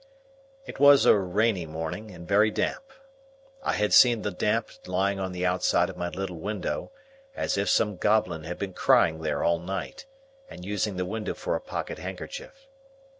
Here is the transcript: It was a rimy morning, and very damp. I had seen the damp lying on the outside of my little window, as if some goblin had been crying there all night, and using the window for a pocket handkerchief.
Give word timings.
It 0.65 0.79
was 0.79 1.05
a 1.05 1.13
rimy 1.15 1.67
morning, 1.67 2.09
and 2.09 2.27
very 2.27 2.49
damp. 2.49 2.85
I 3.61 3.73
had 3.73 3.93
seen 3.93 4.23
the 4.23 4.31
damp 4.31 4.71
lying 4.87 5.19
on 5.19 5.31
the 5.31 5.45
outside 5.45 5.91
of 5.91 5.95
my 5.95 6.09
little 6.09 6.39
window, 6.39 6.91
as 7.35 7.55
if 7.55 7.69
some 7.69 7.97
goblin 7.97 8.43
had 8.43 8.57
been 8.57 8.73
crying 8.73 9.21
there 9.21 9.43
all 9.43 9.59
night, 9.59 10.07
and 10.49 10.65
using 10.65 10.97
the 10.97 11.05
window 11.05 11.35
for 11.35 11.53
a 11.55 11.61
pocket 11.61 11.99
handkerchief. 11.99 12.67